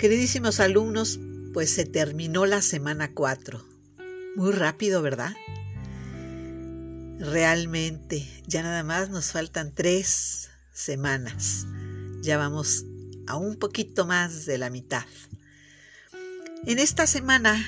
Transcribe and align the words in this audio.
Queridísimos 0.00 0.60
alumnos, 0.60 1.20
pues 1.52 1.74
se 1.74 1.84
terminó 1.84 2.46
la 2.46 2.62
semana 2.62 3.12
4. 3.12 3.62
Muy 4.34 4.50
rápido, 4.50 5.02
¿verdad? 5.02 5.34
Realmente, 7.18 8.26
ya 8.46 8.62
nada 8.62 8.82
más 8.82 9.10
nos 9.10 9.32
faltan 9.32 9.74
tres 9.74 10.48
semanas. 10.72 11.66
Ya 12.22 12.38
vamos 12.38 12.86
a 13.26 13.36
un 13.36 13.58
poquito 13.58 14.06
más 14.06 14.46
de 14.46 14.56
la 14.56 14.70
mitad. 14.70 15.04
En 16.64 16.78
esta 16.78 17.06
semana 17.06 17.62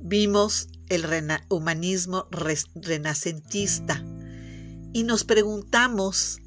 vimos 0.00 0.68
el 0.88 1.04
humanismo 1.50 2.26
renacentista 2.74 4.02
y 4.94 5.02
nos 5.02 5.24
preguntamos, 5.24 6.40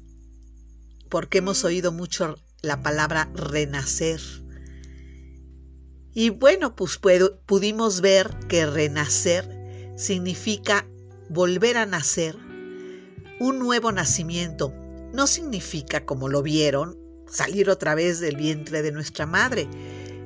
porque 1.08 1.38
hemos 1.38 1.62
oído 1.62 1.92
mucho 1.92 2.34
la 2.62 2.82
palabra 2.82 3.30
renacer, 3.32 4.20
y 6.16 6.30
bueno, 6.30 6.74
pues 6.74 6.98
pudimos 7.44 8.00
ver 8.00 8.30
que 8.48 8.64
renacer 8.64 9.92
significa 9.98 10.88
volver 11.28 11.76
a 11.76 11.84
nacer, 11.84 12.36
un 13.38 13.58
nuevo 13.58 13.92
nacimiento. 13.92 14.72
No 15.12 15.26
significa, 15.26 16.06
como 16.06 16.30
lo 16.30 16.42
vieron, 16.42 16.98
salir 17.28 17.68
otra 17.68 17.94
vez 17.94 18.18
del 18.18 18.36
vientre 18.36 18.80
de 18.80 18.92
nuestra 18.92 19.26
madre, 19.26 19.68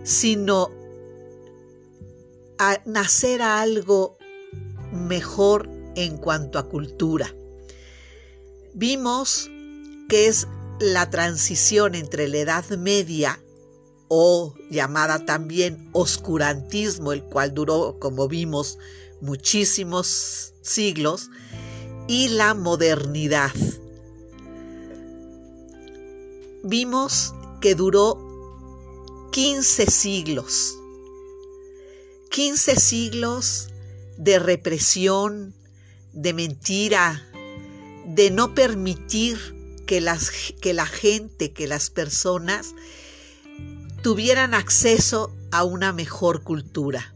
sino 0.05 0.71
nacer 2.87 3.43
a 3.43 3.61
algo 3.61 4.16
mejor 4.93 5.69
en 5.97 6.19
cuanto 6.19 6.61
a 6.61 6.69
cultura. 6.69 7.35
Vimos 8.74 9.51
que 10.09 10.29
es 10.29 10.46
la 10.79 11.11
transición 11.11 11.96
entre 11.96 12.29
la 12.29 12.38
Edad 12.38 12.68
Media 12.79 13.41
o 14.13 14.57
llamada 14.69 15.25
también 15.25 15.89
oscurantismo, 15.93 17.13
el 17.13 17.23
cual 17.23 17.55
duró, 17.55 17.97
como 18.01 18.27
vimos, 18.27 18.77
muchísimos 19.21 20.52
siglos, 20.63 21.30
y 22.09 22.27
la 22.30 22.55
modernidad. 22.55 23.52
Vimos 26.65 27.33
que 27.61 27.77
duró 27.77 29.29
15 29.30 29.87
siglos, 29.87 30.77
15 32.30 32.80
siglos 32.80 33.69
de 34.17 34.41
represión, 34.41 35.55
de 36.13 36.35
mentira, 36.35 37.24
de 38.07 38.33
no 38.33 38.57
permitir 38.57 39.39
que, 39.87 40.01
las, 40.01 40.33
que 40.61 40.74
la 40.74 40.87
gente, 40.87 41.52
que 41.52 41.69
las 41.69 41.91
personas 41.91 42.74
tuvieran 44.03 44.55
acceso 44.55 45.35
a 45.51 45.65
una 45.65 45.93
mejor 45.93 46.43
cultura. 46.43 47.13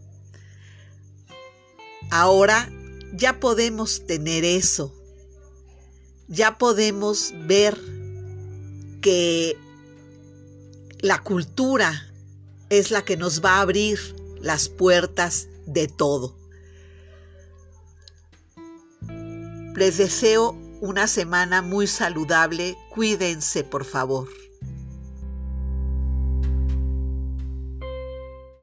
Ahora 2.11 2.71
ya 3.13 3.41
podemos 3.41 4.07
tener 4.07 4.45
eso. 4.45 4.95
Ya 6.29 6.59
podemos 6.59 7.33
ver 7.47 7.79
que 9.01 9.59
la 11.01 11.23
cultura 11.23 12.09
es 12.71 12.91
la 12.91 13.05
que 13.05 13.17
nos 13.17 13.45
va 13.45 13.57
a 13.57 13.61
abrir 13.61 13.99
las 14.41 14.69
puertas 14.69 15.49
de 15.67 15.89
todo. 15.89 16.37
Les 19.77 19.99
deseo 19.99 20.57
una 20.81 21.07
semana 21.09 21.63
muy 21.63 21.87
saludable. 21.87 22.77
Cuídense, 22.91 23.65
por 23.65 23.85
favor. 23.85 24.29